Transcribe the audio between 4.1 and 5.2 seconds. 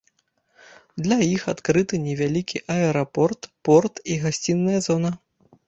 і гасцінная зона.